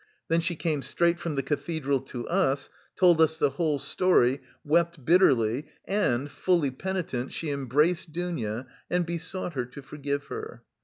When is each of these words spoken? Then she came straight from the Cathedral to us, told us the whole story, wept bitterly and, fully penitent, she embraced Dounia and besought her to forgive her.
Then 0.29 0.39
she 0.41 0.55
came 0.55 0.81
straight 0.81 1.19
from 1.19 1.35
the 1.35 1.43
Cathedral 1.43 1.99
to 2.05 2.27
us, 2.27 2.71
told 2.95 3.21
us 3.21 3.37
the 3.37 3.51
whole 3.51 3.77
story, 3.77 4.41
wept 4.65 5.05
bitterly 5.05 5.67
and, 5.85 6.27
fully 6.27 6.71
penitent, 6.71 7.31
she 7.33 7.51
embraced 7.51 8.11
Dounia 8.11 8.65
and 8.89 9.05
besought 9.05 9.53
her 9.53 9.65
to 9.65 9.83
forgive 9.83 10.25
her. 10.25 10.63